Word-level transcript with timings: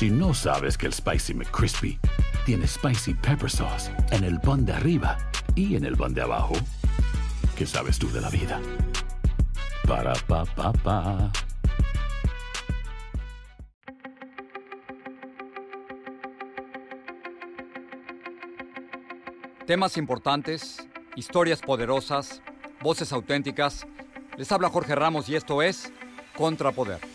Si 0.00 0.08
no 0.08 0.32
sabes 0.32 0.78
que 0.78 0.86
el 0.86 0.94
Spicy 0.94 1.34
McCrispy 1.34 1.98
tiene 2.46 2.66
Spicy 2.66 3.12
Pepper 3.12 3.50
Sauce 3.50 3.90
en 4.12 4.24
el 4.24 4.40
pan 4.40 4.64
de 4.64 4.72
arriba 4.72 5.18
y 5.54 5.76
en 5.76 5.84
el 5.84 5.94
pan 5.94 6.14
de 6.14 6.22
abajo, 6.22 6.54
¿qué 7.54 7.66
sabes 7.66 7.98
tú 7.98 8.10
de 8.10 8.22
la 8.22 8.30
vida? 8.30 8.58
Para, 9.86 10.14
pa, 10.26 10.46
pa, 10.46 10.72
pa. 10.72 11.30
Temas 19.66 19.98
importantes, 19.98 20.78
historias 21.14 21.60
poderosas, 21.60 22.40
voces 22.80 23.12
auténticas. 23.12 23.86
Les 24.38 24.50
habla 24.50 24.70
Jorge 24.70 24.94
Ramos 24.94 25.28
y 25.28 25.36
esto 25.36 25.60
es 25.60 25.92
Contrapoder. 26.38 27.09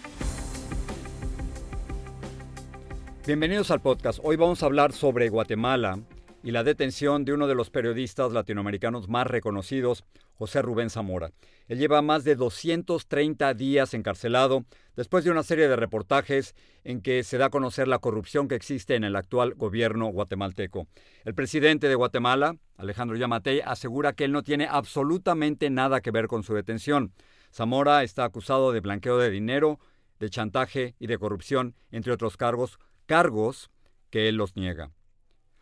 Bienvenidos 3.27 3.71
al 3.71 3.81
podcast. 3.81 4.19
Hoy 4.21 4.35
vamos 4.35 4.61
a 4.61 4.67
hablar 4.67 4.93
sobre 4.93 5.29
Guatemala 5.29 5.99
y 6.43 6.51
la 6.51 6.63
detención 6.63 7.25
de 7.25 7.33
uno 7.33 7.47
de 7.47 7.55
los 7.55 7.71
periodistas 7.71 8.31
latinoamericanos 8.31 9.09
más 9.09 9.25
reconocidos, 9.25 10.03
José 10.35 10.61
Rubén 10.61 10.91
Zamora. 10.91 11.31
Él 11.67 11.79
lleva 11.79 12.03
más 12.03 12.23
de 12.23 12.35
230 12.35 13.55
días 13.55 13.95
encarcelado 13.95 14.65
después 14.95 15.23
de 15.23 15.31
una 15.31 15.41
serie 15.41 15.67
de 15.67 15.75
reportajes 15.75 16.53
en 16.83 17.01
que 17.01 17.23
se 17.23 17.39
da 17.39 17.47
a 17.47 17.49
conocer 17.49 17.87
la 17.87 17.97
corrupción 17.97 18.47
que 18.47 18.53
existe 18.53 18.93
en 18.93 19.03
el 19.03 19.15
actual 19.15 19.55
gobierno 19.55 20.05
guatemalteco. 20.09 20.85
El 21.23 21.33
presidente 21.33 21.89
de 21.89 21.95
Guatemala, 21.95 22.57
Alejandro 22.77 23.17
Yamatei, 23.17 23.59
asegura 23.61 24.13
que 24.13 24.25
él 24.25 24.33
no 24.33 24.43
tiene 24.43 24.67
absolutamente 24.69 25.71
nada 25.71 26.01
que 26.01 26.11
ver 26.11 26.27
con 26.27 26.43
su 26.43 26.53
detención. 26.53 27.11
Zamora 27.51 28.03
está 28.03 28.23
acusado 28.23 28.71
de 28.71 28.81
blanqueo 28.81 29.17
de 29.17 29.31
dinero, 29.31 29.79
de 30.19 30.29
chantaje 30.29 30.93
y 30.99 31.07
de 31.07 31.17
corrupción, 31.17 31.73
entre 31.89 32.13
otros 32.13 32.37
cargos, 32.37 32.77
cargos 33.05 33.69
que 34.09 34.29
él 34.29 34.35
los 34.35 34.55
niega. 34.55 34.91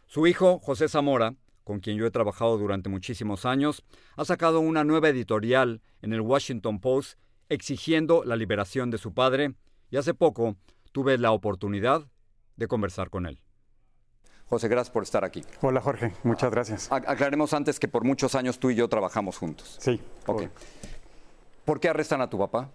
Su 0.08 0.28
hijo, 0.28 0.60
José 0.60 0.88
Zamora, 0.88 1.36
con 1.64 1.80
quien 1.80 1.98
yo 1.98 2.06
he 2.06 2.12
trabajado 2.12 2.58
durante 2.58 2.90
muchísimos 2.90 3.46
años, 3.46 3.84
ha 4.16 4.26
sacado 4.26 4.60
una 4.60 4.84
nueva 4.84 5.10
editorial 5.10 5.82
en 6.02 6.14
el 6.14 6.22
Washington 6.22 6.80
Post 6.80 7.18
exigiendo 7.50 8.24
la 8.24 8.36
liberación 8.36 8.92
de 8.92 8.98
su 8.98 9.14
padre 9.14 9.56
y 9.90 9.98
hace 9.98 10.14
poco 10.14 10.56
tuve 10.92 11.18
la 11.18 11.32
oportunidad 11.32 12.08
de 12.56 12.68
conversar 12.68 13.10
con 13.10 13.26
él. 13.26 13.40
José, 14.46 14.68
gracias 14.68 14.92
por 14.92 15.04
estar 15.04 15.24
aquí. 15.24 15.44
Hola 15.62 15.82
Jorge, 15.82 16.14
muchas 16.24 16.52
gracias. 16.52 16.92
aclaremos 16.92 17.54
antes 17.54 17.80
que 17.80 17.88
por 17.88 18.04
muchos 18.04 18.36
años 18.36 18.60
tú 18.60 18.70
y 18.70 18.76
yo 18.76 18.88
trabajamos 18.88 19.38
juntos. 19.38 19.78
Sí. 19.80 20.00
Ok. 20.28 20.44
¿Por 21.66 21.80
qué 21.80 21.90
arrestan 21.90 22.22
a 22.22 22.30
tu 22.30 22.38
papá? 22.38 22.70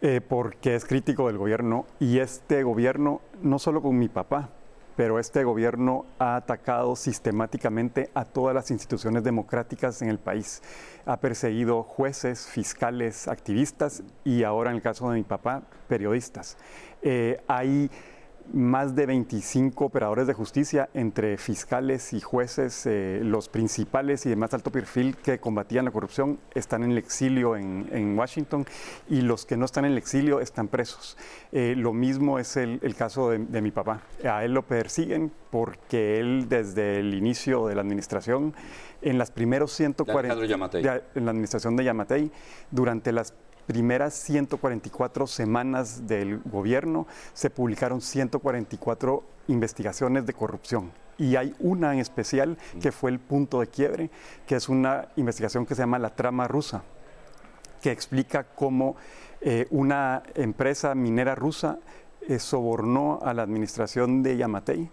Eh, 0.00 0.20
porque 0.20 0.76
es 0.76 0.84
crítico 0.84 1.26
del 1.26 1.38
gobierno 1.38 1.84
y 1.98 2.20
este 2.20 2.62
gobierno, 2.62 3.20
no 3.42 3.58
solo 3.58 3.82
con 3.82 3.98
mi 3.98 4.08
papá, 4.08 4.50
pero 4.94 5.18
este 5.18 5.42
gobierno 5.42 6.06
ha 6.20 6.36
atacado 6.36 6.94
sistemáticamente 6.94 8.08
a 8.14 8.24
todas 8.24 8.54
las 8.54 8.70
instituciones 8.70 9.24
democráticas 9.24 10.00
en 10.02 10.08
el 10.08 10.18
país. 10.18 10.62
Ha 11.04 11.16
perseguido 11.16 11.82
jueces, 11.82 12.46
fiscales, 12.46 13.26
activistas 13.26 14.04
y 14.24 14.44
ahora 14.44 14.70
en 14.70 14.76
el 14.76 14.82
caso 14.82 15.10
de 15.10 15.16
mi 15.16 15.24
papá, 15.24 15.62
periodistas. 15.88 16.56
Eh, 17.02 17.40
hay 17.48 17.90
más 18.52 18.94
de 18.94 19.06
25 19.06 19.84
operadores 19.84 20.26
de 20.26 20.34
justicia 20.34 20.88
entre 20.94 21.36
fiscales 21.36 22.12
y 22.12 22.20
jueces, 22.20 22.86
eh, 22.86 23.20
los 23.22 23.48
principales 23.48 24.24
y 24.26 24.30
de 24.30 24.36
más 24.36 24.54
alto 24.54 24.70
perfil 24.70 25.16
que 25.16 25.38
combatían 25.38 25.84
la 25.84 25.90
corrupción 25.90 26.38
están 26.54 26.82
en 26.82 26.92
el 26.92 26.98
exilio 26.98 27.56
en, 27.56 28.18
Washington 28.18 28.66
y 29.08 29.20
los 29.20 29.44
que 29.44 29.56
no 29.56 29.64
están 29.64 29.84
en 29.84 29.92
el 29.92 29.98
exilio 29.98 30.40
están 30.40 30.68
presos. 30.68 31.16
Eh, 31.52 31.74
lo 31.76 31.92
mismo 31.92 32.38
es 32.38 32.56
el, 32.56 32.80
caso 32.96 33.30
de, 33.30 33.60
mi 33.60 33.70
papá. 33.70 34.02
A 34.24 34.44
él 34.44 34.52
lo 34.52 34.62
persiguen 34.62 35.30
porque 35.50 36.18
él 36.18 36.46
desde 36.48 37.00
el 37.00 37.14
inicio 37.14 37.66
de 37.66 37.74
la 37.74 37.82
administración, 37.82 38.54
en 39.02 39.18
las 39.18 39.30
primeros 39.30 39.72
140... 39.72 40.34
en 41.14 41.24
la 41.24 41.30
administración 41.30 41.76
de 41.76 41.84
Yamatei, 41.84 42.30
durante 42.70 43.12
las 43.12 43.34
primeras 43.68 44.14
144 44.14 45.26
semanas 45.26 46.08
del 46.08 46.38
gobierno 46.38 47.06
se 47.34 47.50
publicaron 47.50 48.00
144 48.00 49.22
investigaciones 49.48 50.24
de 50.24 50.32
corrupción. 50.32 50.90
Y 51.18 51.36
hay 51.36 51.54
una 51.60 51.92
en 51.92 52.00
especial 52.00 52.56
que 52.80 52.92
fue 52.92 53.10
el 53.10 53.18
punto 53.18 53.60
de 53.60 53.66
quiebre, 53.66 54.10
que 54.46 54.56
es 54.56 54.70
una 54.70 55.08
investigación 55.16 55.66
que 55.66 55.74
se 55.74 55.82
llama 55.82 55.98
la 55.98 56.16
trama 56.16 56.48
rusa, 56.48 56.82
que 57.82 57.90
explica 57.90 58.44
cómo 58.44 58.96
eh, 59.42 59.66
una 59.70 60.22
empresa 60.34 60.94
minera 60.94 61.34
rusa 61.34 61.78
eh, 62.26 62.38
sobornó 62.38 63.20
a 63.22 63.34
la 63.34 63.42
administración 63.42 64.22
de 64.22 64.38
Yamatei 64.38 64.90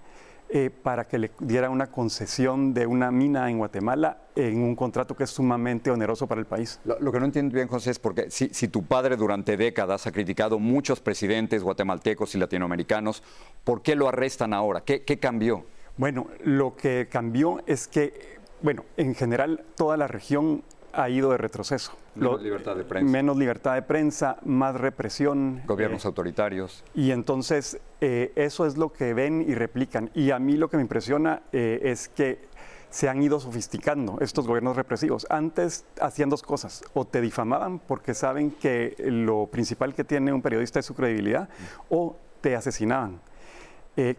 eh, 0.49 0.69
para 0.69 1.07
que 1.07 1.17
le 1.17 1.31
diera 1.39 1.69
una 1.69 1.87
concesión 1.87 2.73
de 2.73 2.85
una 2.85 3.09
mina 3.09 3.49
en 3.49 3.57
Guatemala 3.57 4.19
en 4.35 4.61
un 4.61 4.75
contrato 4.75 5.15
que 5.15 5.23
es 5.23 5.29
sumamente 5.31 5.89
oneroso 5.89 6.27
para 6.27 6.39
el 6.39 6.45
país. 6.45 6.79
Lo, 6.85 7.11
que 7.11 7.19
no 7.19 7.25
entiendo 7.25 7.53
bien, 7.53 7.67
José, 7.67 7.91
es 7.91 7.99
porque 7.99 8.29
si, 8.29 8.67
tu 8.67 8.83
padre 8.83 9.17
durante 9.17 9.57
décadas 9.57 10.05
ha 10.05 10.11
criticado 10.11 10.59
muchos 10.59 10.99
presidentes 10.99 11.63
guatemaltecos 11.63 12.35
y 12.35 12.37
latinoamericanos, 12.37 13.23
¿por 13.63 13.81
qué 13.81 13.95
lo 13.95 14.07
arrestan 14.07 14.53
ahora? 14.53 14.81
¿Qué, 14.81 15.03
qué 15.03 15.17
cambió? 15.17 15.65
Bueno, 15.97 16.27
lo 16.43 16.75
que 16.75 17.07
cambió 17.09 17.63
es 17.65 17.87
que, 17.87 18.37
bueno, 18.61 18.85
en 18.97 19.15
general 19.15 19.65
toda 19.75 19.97
la 19.97 20.07
región 20.07 20.63
ha 20.95 21.09
ido 21.09 21.31
de 21.31 21.37
retroceso. 21.37 21.91
Menos 22.15 22.41
libertad 22.41 22.75
de 22.75 22.83
prensa. 22.83 23.11
Menos 23.11 23.37
libertad 23.37 23.73
de 23.75 23.81
prensa, 23.81 24.37
más 24.45 24.75
represión. 24.75 25.61
Gobiernos 25.65 26.05
eh, 26.05 26.07
autoritarios. 26.07 26.83
Y 26.93 27.11
entonces 27.11 27.79
eh, 28.01 28.31
eso 28.35 28.65
es 28.65 28.77
lo 28.77 28.93
que 28.93 29.13
ven 29.13 29.45
y 29.47 29.53
replican. 29.55 30.09
Y 30.13 30.31
a 30.31 30.39
mí 30.39 30.57
lo 30.57 30.69
que 30.69 30.77
me 30.77 30.83
impresiona 30.83 31.41
eh, 31.51 31.81
es 31.83 32.07
que 32.09 32.47
se 32.89 33.09
han 33.09 33.21
ido 33.21 33.39
sofisticando 33.39 34.17
estos 34.21 34.47
gobiernos 34.47 34.77
represivos. 34.77 35.27
Antes 35.29 35.85
hacían 35.99 36.29
dos 36.29 36.43
cosas, 36.43 36.83
o 36.93 37.05
te 37.05 37.19
difamaban 37.19 37.79
porque 37.79 38.13
saben 38.13 38.51
que 38.51 38.95
lo 38.99 39.47
principal 39.47 39.93
que 39.93 40.05
tiene 40.05 40.31
un 40.31 40.41
periodista 40.41 40.79
es 40.79 40.85
su 40.85 40.95
credibilidad, 40.95 41.49
o 41.89 42.15
te 42.39 42.55
asesinaban. 42.55 43.19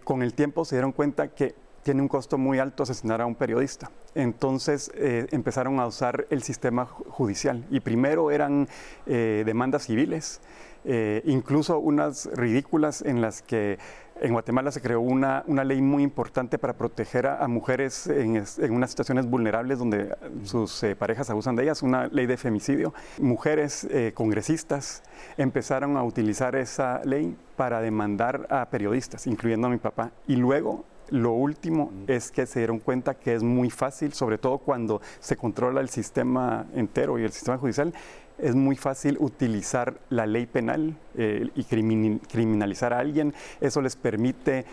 con 0.05 0.23
el 0.23 0.35
tiempo 0.35 0.65
se 0.65 0.77
dieron 0.77 0.93
cuenta 0.93 1.29
que 1.29 1.55
tiene 1.87 2.03
un 2.03 2.09
costo 2.09 2.37
muy 2.37 2.59
alto 2.59 2.83
asesinar 2.83 3.21
a 3.21 3.27
un 3.27 3.37
periodista. 3.37 3.93
Entonces 4.17 4.91
eh, 4.97 5.29
empezaron 5.31 5.79
a 5.79 5.87
usar 5.87 6.27
el 6.31 6.43
sistema 6.43 6.85
judicial 6.85 7.65
y 7.71 7.79
primero 7.79 8.33
eran 8.33 8.67
eh, 9.07 9.45
demandas 9.47 9.85
civiles, 9.85 10.41
eh, 10.85 11.23
incluso 11.27 11.79
unas 11.79 12.29
ridículas 12.35 13.03
en 13.03 13.21
las 13.21 13.41
que 13.41 13.79
en 14.21 14.33
Guatemala 14.33 14.73
se 14.73 14.81
creó 14.81 15.01
una, 15.01 15.45
una 15.47 15.63
ley 15.63 15.81
muy 15.81 16.03
importante 16.03 16.59
para 16.59 16.73
proteger 16.73 17.29
a, 17.29 17.47
mujeres 17.47 18.09
en, 18.09 18.35
en, 18.35 18.73
unas 18.73 18.91
situaciones 18.91 19.31
vulnerables 19.31 19.79
donde 19.79 20.17
sus 20.43 20.85
parejas 20.99 21.31
abusan 21.31 21.55
de 21.55 21.65
ellas, 21.65 21.85
una 21.85 22.09
ley 22.09 22.27
de 22.27 22.37
femicidio. 22.37 22.95
Mujeres 23.21 23.87
congresistas 24.15 25.05
empezaron 25.37 25.97
a 25.97 26.03
utilizar 26.03 26.57
esa 26.57 27.01
ley 27.05 27.37
para 27.55 27.81
demandar 27.81 28.49
a 28.51 28.71
periodistas, 28.71 29.29
incluyendo 29.29 29.69
a 29.69 29.71
mi 29.71 29.79
papá. 29.79 30.11
Y 30.27 30.37
luego 30.37 30.85
lo 31.11 31.33
último 31.33 31.93
es 32.07 32.31
que 32.31 32.47
se 32.47 32.61
dieron 32.61 32.79
cuenta 32.79 33.15
que 33.15 33.35
es 33.35 33.43
muy 33.43 33.71
fácil, 33.71 34.13
sobre 34.13 34.39
todo 34.39 34.59
cuando 34.59 35.01
se 35.21 35.37
controla 35.37 35.81
el 35.81 35.89
sistema 35.89 36.67
entero 36.75 37.19
y 37.19 37.25
el 37.25 37.33
sistema 37.33 37.59
judicial, 37.59 37.93
es 38.39 38.55
muy 38.55 38.77
fácil 38.77 39.17
utilizar 39.21 39.99
la 40.11 40.27
ley 40.27 40.47
penal 40.47 40.97
eh, 41.17 41.49
y 41.55 41.65
criminalizar 41.65 42.93
a 42.93 42.99
alguien. 42.99 43.35
Eso 43.61 43.81
les 43.81 43.97
permite 43.97 44.67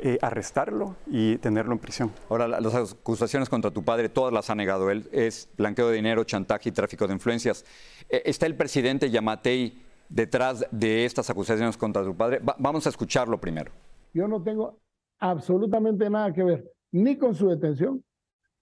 eh, 0.00 0.18
arrestarlo 0.22 0.94
y 1.08 1.38
tenerlo 1.38 1.72
en 1.72 1.80
prisión. 1.80 2.12
Ahora, 2.28 2.46
las 2.46 2.74
acusaciones 2.74 3.48
contra 3.48 3.72
tu 3.72 3.82
padre, 3.82 4.08
todas 4.08 4.32
las 4.32 4.48
ha 4.50 4.54
negado 4.54 4.90
él. 4.90 5.08
Es 5.10 5.48
blanqueo 5.56 5.88
de 5.88 5.96
dinero, 5.96 6.22
chantaje 6.22 6.68
y 6.68 6.72
tráfico 6.72 7.08
de 7.08 7.14
influencias. 7.14 7.64
Eh, 8.08 8.22
¿Está 8.24 8.46
el 8.46 8.54
presidente 8.54 9.10
Yamatei 9.10 9.82
detrás 10.08 10.64
de 10.70 11.04
estas 11.04 11.28
acusaciones 11.30 11.76
contra 11.76 12.04
tu 12.04 12.16
padre? 12.16 12.40
vamos 12.58 12.86
a 12.86 12.90
escucharlo 12.90 13.40
primero. 13.40 13.72
Yo 14.14 14.28
no 14.28 14.40
tengo 14.40 14.78
absolutamente 15.18 16.08
nada 16.08 16.32
que 16.32 16.42
ver 16.42 16.72
ni 16.92 17.16
con 17.16 17.34
su 17.34 17.48
detención, 17.48 18.02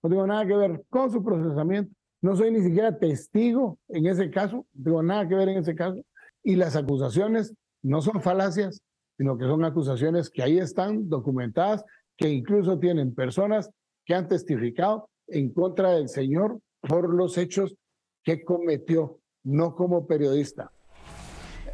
no 0.02 0.10
tengo 0.10 0.26
nada 0.26 0.46
que 0.46 0.56
ver 0.56 0.84
con 0.90 1.10
su 1.10 1.22
procesamiento, 1.22 1.94
no 2.22 2.36
soy 2.36 2.50
ni 2.50 2.60
siquiera 2.60 2.98
testigo 2.98 3.78
en 3.88 4.06
ese 4.06 4.30
caso, 4.30 4.66
no 4.74 4.84
tengo 4.84 5.02
nada 5.02 5.28
que 5.28 5.34
ver 5.34 5.48
en 5.48 5.58
ese 5.58 5.74
caso, 5.74 6.00
y 6.42 6.56
las 6.56 6.76
acusaciones 6.76 7.54
no 7.82 8.00
son 8.00 8.20
falacias, 8.20 8.82
sino 9.16 9.38
que 9.38 9.44
son 9.44 9.64
acusaciones 9.64 10.30
que 10.30 10.42
ahí 10.42 10.58
están 10.58 11.08
documentadas, 11.08 11.84
que 12.16 12.28
incluso 12.28 12.78
tienen 12.78 13.14
personas 13.14 13.70
que 14.04 14.14
han 14.14 14.28
testificado 14.28 15.08
en 15.28 15.52
contra 15.52 15.92
del 15.92 16.08
señor 16.08 16.60
por 16.80 17.12
los 17.12 17.36
hechos 17.38 17.76
que 18.22 18.44
cometió, 18.44 19.20
no 19.44 19.74
como 19.74 20.06
periodista. 20.06 20.72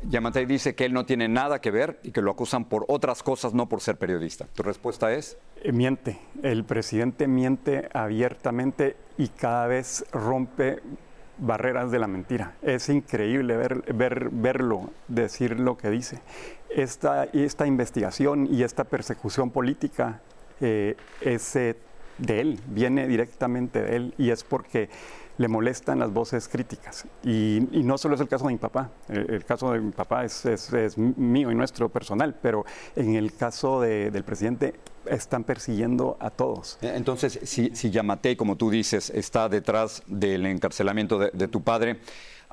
Yamatei 0.09 0.47
dice 0.47 0.75
que 0.75 0.85
él 0.85 0.93
no 0.93 1.07
tiene 1.07 1.29
nada 1.29 1.61
que 1.61 1.71
ver 1.71 2.01
y 2.03 2.11
que 2.11 2.23
lo 2.23 2.31
acusan 2.31 2.65
por 2.65 2.85
otras 2.89 3.23
cosas, 3.23 3.55
no 3.55 3.69
por 3.69 3.81
ser 3.81 3.97
periodista. 3.97 4.47
¿Tu 4.55 4.63
respuesta 4.63 5.13
es? 5.13 5.37
Eh, 5.63 5.73
miente. 5.73 6.19
El 6.43 6.65
presidente 6.65 7.29
miente 7.29 7.89
abiertamente 7.93 8.97
y 9.17 9.29
cada 9.29 9.67
vez 9.67 10.05
rompe 10.13 10.81
barreras 11.39 11.91
de 11.91 11.99
la 11.99 12.07
mentira. 12.07 12.55
Es 12.63 12.89
increíble 12.89 13.57
ver, 13.57 13.95
ver, 13.95 14.29
verlo, 14.31 14.91
decir 15.09 15.59
lo 15.59 15.77
que 15.77 15.91
dice. 15.91 16.21
Esta, 16.71 17.25
esta 17.25 17.67
investigación 17.67 18.49
y 18.51 18.63
esta 18.63 18.85
persecución 18.85 19.51
política 19.51 20.21
eh, 20.61 20.97
es 21.21 21.57
de 22.23 22.41
él, 22.41 22.61
viene 22.69 23.07
directamente 23.07 23.83
de 23.83 23.97
él 23.97 24.15
y 24.19 24.31
es 24.31 24.45
porque 24.45 24.89
le 25.39 25.49
molestan 25.49 25.99
las 25.99 26.13
voces 26.13 26.49
críticas. 26.49 27.05
Y, 27.25 27.59
no 27.73 27.99
solo 27.99 28.15
es 28.15 28.21
el 28.21 28.29
caso 28.29 28.47
de 28.47 28.53
mi 28.53 28.59
papá, 28.59 28.91
el, 29.09 29.45
caso 29.45 29.73
de 29.73 29.81
mi 29.81 29.93
papá 29.93 30.25
es, 30.25 30.45
es, 30.47 30.99
mío 30.99 31.51
y 31.51 31.55
nuestro 31.55 31.89
personal, 31.89 32.35
pero 32.41 32.65
en 32.97 33.15
el 33.15 33.35
caso 33.35 33.81
del 33.81 34.25
presidente 34.25 34.75
están 35.07 35.45
persiguiendo 35.45 36.17
a 36.21 36.31
todos. 36.31 36.79
Entonces, 36.81 37.41
si, 37.43 37.75
si 37.75 37.91
Yamatei, 37.91 38.37
como 38.37 38.57
tú 38.57 38.71
dices, 38.71 39.11
está 39.11 39.49
detrás 39.49 40.03
del 40.07 40.47
encarcelamiento 40.47 41.19
de, 41.19 41.49
tu 41.49 41.63
padre, 41.63 41.99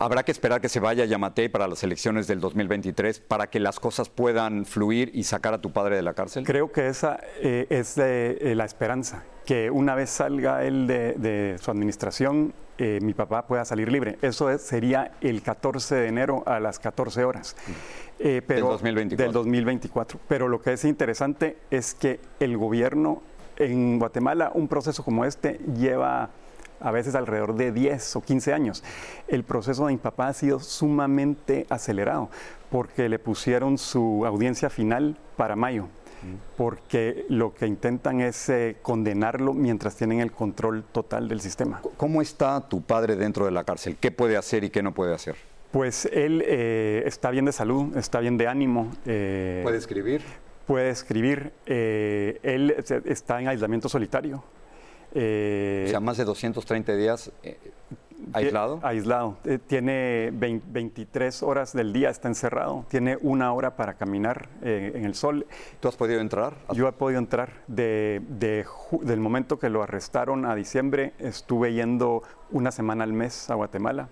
¿Habrá 0.02 0.24
que 0.24 0.32
esperar 0.32 0.62
que 0.62 0.70
se 0.70 0.80
vaya 0.80 1.04
Yamatei 1.04 1.50
para 1.50 1.68
las 1.68 1.84
elecciones 1.84 2.26
del 2.26 2.40
2023 2.40 3.20
para 3.20 3.50
que 3.50 3.60
las 3.60 3.82
cosas 3.82 4.08
puedan 4.08 4.64
fluir 4.64 5.12
y 5.14 5.26
sacar 5.26 5.54
a 5.54 5.60
tu 5.60 5.74
padre 5.74 5.98
de 5.98 6.02
la 6.02 6.14
cárcel? 6.14 6.46
Creo 6.46 6.72
que 6.72 6.88
esa 6.88 7.20
eh, 7.42 7.68
es 7.70 7.98
eh, 7.98 8.54
la 8.56 8.64
esperanza, 8.64 9.26
que 9.50 9.72
una 9.72 9.96
vez 9.96 10.12
salga 10.12 10.64
él 10.64 10.86
de, 10.86 11.56
su 11.60 11.72
administración, 11.72 12.54
eh, 12.78 13.00
mi 13.02 13.16
papá 13.16 13.48
pueda 13.48 13.66
salir 13.66 13.92
libre. 13.92 14.20
Eso 14.22 14.56
sería 14.60 15.14
el 15.22 15.42
14 15.42 15.96
de 15.96 16.08
enero 16.08 16.44
a 16.46 16.60
las 16.60 16.78
14 16.78 17.24
horas. 17.24 17.56
Eh, 18.20 18.44
pero, 18.46 18.68
del 18.68 18.74
2024. 18.74 19.26
Del 19.26 19.34
2024. 19.34 20.20
Pero 20.28 20.50
lo 20.50 20.62
que 20.62 20.74
es 20.74 20.86
interesante 20.86 21.58
es 21.72 21.96
que 21.96 22.20
el 22.40 22.58
gobierno 22.58 23.24
en 23.58 23.98
Guatemala, 23.98 24.52
un 24.54 24.68
proceso 24.68 25.04
como 25.04 25.26
este 25.26 25.60
lleva 25.76 26.30
a 26.80 26.92
veces 26.92 27.16
alrededor 27.16 27.56
de 27.56 27.72
10 27.72 28.18
o 28.18 28.22
15 28.22 28.54
años. 28.54 28.84
El 29.28 29.44
proceso 29.44 29.88
de 29.88 29.94
mi 29.94 29.98
papá 29.98 30.28
ha 30.28 30.34
sido 30.34 30.60
sumamente 30.60 31.66
acelerado 31.72 32.30
porque 32.70 33.10
le 33.10 33.18
pusieron 33.18 33.80
su 33.80 34.28
audiencia 34.28 34.70
final 34.70 35.18
para 35.38 35.56
mayo 35.56 35.88
porque 36.58 37.26
lo 37.30 37.54
que 37.54 37.68
intentan 37.68 38.22
es 38.22 38.50
eh, 38.50 38.78
condenarlo 38.82 39.54
mientras 39.54 39.96
tienen 39.96 40.20
el 40.20 40.32
control 40.32 40.84
total 40.92 41.28
del 41.28 41.42
sistema. 41.42 41.82
¿Cómo 41.98 42.22
está 42.22 42.68
tu 42.68 42.82
padre 42.82 43.16
dentro 43.16 43.46
de 43.46 43.52
la 43.52 43.64
cárcel? 43.64 43.98
¿Qué 44.00 44.12
puede 44.12 44.38
hacer 44.38 44.64
y 44.64 44.70
qué 44.70 44.84
no 44.84 44.94
puede 44.94 45.14
hacer? 45.14 45.36
Pues 45.72 46.06
él 46.12 46.44
eh, 46.46 47.04
está 47.06 47.30
bien 47.30 47.46
de 47.46 47.52
salud, 47.52 47.96
está 47.96 48.20
bien 48.20 48.38
de 48.38 48.48
ánimo. 48.48 48.92
Eh, 49.06 49.62
¿Puede 49.64 49.78
escribir? 49.78 50.24
Puede 50.66 50.90
escribir. 50.90 51.52
él 51.66 52.76
está 53.06 53.42
en 53.42 53.48
aislamiento 53.48 53.90
solitario. 53.90 54.44
O 55.12 55.90
sea, 55.90 56.00
más 56.00 56.18
de 56.18 56.26
230 56.26 56.96
días 56.96 57.32
¿Aislado? 58.34 58.80
aislado. 58.84 59.38
Eh, 59.46 59.60
tiene 59.66 60.30
23 60.34 61.42
horas 61.44 61.74
del 61.74 61.94
día, 61.94 62.10
está 62.10 62.28
encerrado. 62.28 62.86
Tiene 62.90 63.18
una 63.22 63.54
hora 63.54 63.76
para 63.76 63.96
caminar 63.96 64.50
eh, 64.62 64.92
en 64.96 65.06
el 65.06 65.16
sol. 65.16 65.46
¿Tú 65.80 65.88
has 65.88 65.96
podido 65.96 66.20
entrar? 66.20 66.54
Yo 66.74 66.88
he 66.88 66.92
podido 66.92 67.20
entrar. 67.20 67.54
De, 67.68 68.22
del 69.02 69.20
momento 69.20 69.58
que 69.58 69.70
lo 69.70 69.84
arrestaron 69.84 70.46
a 70.46 70.56
diciembre, 70.56 71.14
estuve 71.20 71.74
yendo 71.74 72.24
una 72.52 72.72
semana 72.72 73.04
al 73.04 73.14
mes 73.14 73.50
a 73.50 73.56
Guatemala. 73.56 74.10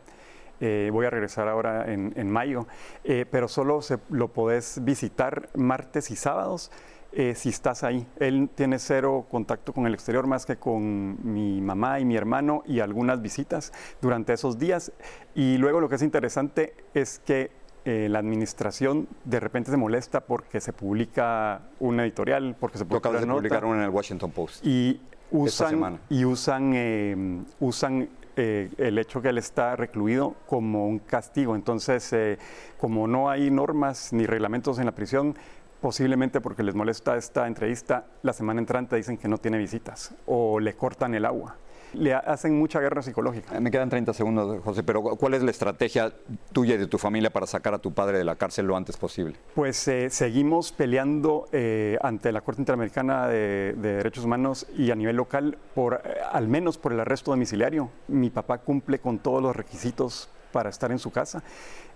Eh, 0.60 0.90
voy 0.92 1.06
a 1.06 1.12
regresar 1.12 1.48
ahora 1.48 1.92
en, 1.92 2.32
mayo, 2.32 2.66
pero 3.04 3.48
solo 3.48 3.84
se, 3.84 4.00
lo 4.10 4.30
podés 4.30 4.84
visitar 4.84 5.50
martes 5.54 6.10
y 6.10 6.16
sábados 6.16 6.72
eh, 7.19 7.34
si 7.34 7.50
estás 7.50 7.84
ahí. 7.84 8.06
Él 8.19 8.48
tiene 8.54 8.78
cero 8.78 9.25
contacto 9.31 9.74
con 9.74 9.88
el 9.88 9.96
exterior 9.96 10.28
más 10.28 10.46
que 10.46 10.58
con 10.58 11.18
mi 11.24 11.60
mamá 11.62 12.00
y 12.00 12.06
mi 12.06 12.16
hermano 12.16 12.62
y 12.68 12.80
algunas 12.80 13.24
visitas 13.24 13.74
durante 14.00 14.34
esos 14.34 14.60
días. 14.60 14.92
Y 15.34 15.58
luego 15.58 15.81
lo 15.81 15.90
que 15.90 15.96
es 15.96 16.04
interesante 16.04 16.75
es 16.94 17.18
que 17.18 17.50
eh, 17.86 18.08
la 18.08 18.19
administración 18.19 19.08
de 19.25 19.40
repente 19.40 19.72
se 19.72 19.78
molesta 19.78 20.22
porque 20.22 20.62
se 20.62 20.74
publica 20.74 21.62
un 21.80 22.00
editorial, 22.02 22.56
porque 22.60 22.78
se 22.78 22.86
publica 22.86 23.10
una 23.10 23.34
publicar 23.34 23.64
en 23.64 23.81
el 23.81 23.90
Washington 23.90 24.30
Post. 24.30 24.64
Y 24.64 25.02
usan, 25.31 26.00
y 26.10 26.24
usan, 26.24 26.72
eh, 26.75 27.42
usan 27.60 28.10
el 28.36 29.00
hecho 29.00 29.24
que 29.24 29.30
él 29.30 29.40
está 29.40 29.75
recluido 29.75 30.36
como 30.46 30.88
un 30.88 31.00
castigo. 31.00 31.56
Entonces, 31.56 32.38
como 32.78 33.08
no 33.08 33.31
hay 33.31 33.50
normas 33.50 34.14
ni 34.14 34.28
reglamentos 34.28 34.78
en 34.78 34.86
la 34.86 34.92
prisión, 34.92 35.36
posiblemente 35.82 36.42
porque 36.42 36.64
les 36.64 36.76
molesta 36.76 37.18
esta 37.18 37.48
entrevista, 37.48 38.06
la 38.24 38.34
semana 38.34 38.60
entrante 38.60 38.96
dicen 38.96 39.18
que 39.18 39.28
no 39.28 39.38
tiene 39.38 39.58
visitas 39.58 40.14
o 40.26 40.60
le 40.60 40.76
cortan 40.76 41.14
el 41.16 41.26
agua. 41.26 41.56
Le 41.94 42.14
hacen 42.14 42.58
mucha 42.58 42.82
guerra 42.82 43.02
psicológica. 43.02 43.60
Me 43.62 43.72
quedan 43.72 43.90
30 43.90 44.14
segundos, 44.14 44.62
José, 44.64 44.84
pero 44.84 45.02
¿cuál 45.02 45.34
es 45.36 45.42
la 45.42 45.52
estrategia 45.52 46.12
tuya 46.52 46.76
y 46.76 46.78
de 46.78 46.88
tu 46.88 46.98
familia 46.98 47.30
para 47.30 47.48
sacar 47.48 47.74
a 47.74 47.80
tu 47.80 47.94
padre 47.94 48.18
de 48.18 48.26
la 48.26 48.36
cárcel 48.36 48.66
lo 48.68 48.76
antes 48.76 48.98
posible? 48.98 49.36
Pues 49.56 49.88
eh, 49.88 50.10
seguimos 50.10 50.74
peleando 50.74 51.48
eh, 51.54 51.98
ante 52.02 52.32
la 52.34 52.42
Corte 52.42 52.62
Interamericana 52.62 53.28
de, 53.28 53.74
Derechos 53.78 54.26
Humanos 54.26 54.68
y 54.78 54.92
a 54.92 54.96
nivel 54.96 55.16
local, 55.16 55.58
por, 55.74 56.02
eh, 56.04 56.18
al 56.30 56.50
menos 56.50 56.78
por 56.78 56.92
el 56.92 57.00
arresto 57.00 57.32
domiciliario. 57.32 57.90
Mi 58.10 58.30
papá 58.30 58.58
cumple 58.58 59.00
con 59.00 59.20
todos 59.20 59.42
los 59.42 59.56
requisitos 59.56 60.30
para 60.57 60.71
estar 60.71 60.92
en 60.92 60.98
su 60.98 61.12
casa. 61.12 61.44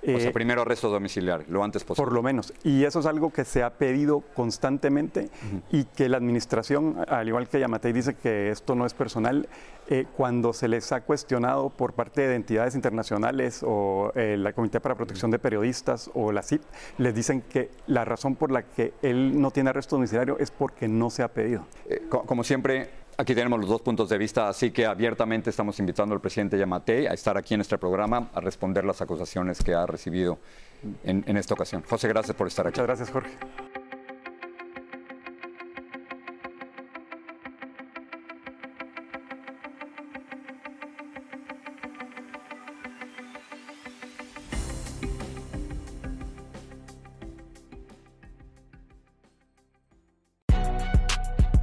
o 0.04 0.20
sea, 0.20 0.30
eh, 0.30 0.32
primero 0.32 0.62
arresto 0.62 0.88
domiciliario, 0.88 1.48
lo 1.50 1.64
antes 1.64 1.84
posible. 1.84 2.06
Por 2.06 2.14
lo 2.14 2.22
menos. 2.22 2.54
Y 2.64 2.84
eso 2.84 3.00
es 3.00 3.08
algo 3.08 3.34
que 3.34 3.44
se 3.44 3.64
ha 3.64 3.72
pedido 3.72 4.20
constantemente 4.36 5.32
y 5.72 5.86
que 5.86 6.08
la 6.08 6.18
administración, 6.18 6.98
al 7.08 7.28
igual 7.28 7.48
que 7.48 7.60
Yamatei 7.60 7.92
dice 7.92 8.14
que 8.14 8.52
esto 8.52 8.76
no 8.76 8.86
es 8.86 8.94
personal, 8.94 9.50
eh, 9.90 10.06
cuando 10.16 10.54
se 10.54 10.68
les 10.68 10.92
ha 10.92 11.02
cuestionado 11.02 11.72
por 11.72 11.94
parte 11.94 12.22
de 12.22 12.36
entidades 12.36 12.76
internacionales 12.76 13.64
o 13.66 14.12
eh, 14.14 14.38
la 14.38 14.54
Comité 14.54 14.80
para 14.80 14.94
Protección 14.94 15.32
de 15.32 15.40
Periodistas 15.40 16.12
o 16.14 16.32
la 16.32 16.44
CIP, 16.44 16.62
les 17.00 17.16
dicen 17.16 17.42
que 17.42 17.72
la 17.88 18.06
razón 18.06 18.36
por 18.36 18.52
la 18.52 18.62
que 18.62 18.94
él 19.02 19.42
no 19.42 19.50
tiene 19.50 19.72
arresto 19.72 19.96
domiciliario 19.96 20.38
es 20.38 20.52
porque 20.52 20.88
no 20.88 21.10
se 21.10 21.24
ha 21.24 21.30
pedido. 21.30 21.66
como 22.28 22.44
siempre, 22.44 23.01
Aquí 23.18 23.36
tenemos 23.36 23.60
los 23.60 23.70
dos 23.70 23.82
puntos 23.82 24.10
de 24.10 24.18
vista, 24.18 24.48
así 24.50 24.72
que 24.72 24.86
abiertamente 24.86 25.50
estamos 25.50 25.80
invitando 25.80 26.16
al 26.16 26.22
presidente 26.22 26.58
Yamatei 26.58 27.08
a 27.08 27.14
estar 27.14 27.38
aquí 27.38 27.54
en 27.54 27.62
este 27.62 27.78
programa, 27.78 28.30
a 28.34 28.40
responder 28.40 28.84
las 28.84 29.02
acusaciones 29.02 29.62
que 29.64 29.74
ha 29.74 29.86
recibido 29.86 30.40
en, 31.04 31.24
en 31.28 31.38
esta 31.38 31.54
ocasión. 31.54 31.84
José, 31.88 32.08
gracias 32.08 32.36
por 32.36 32.48
estar 32.48 32.66
aquí. 32.66 32.80
Muchas 32.80 32.88
gracias, 32.88 33.12
Jorge. 33.12 33.32